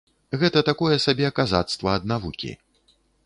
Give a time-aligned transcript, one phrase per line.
[0.43, 2.51] Гэта такое сабе казацтва ад навукі.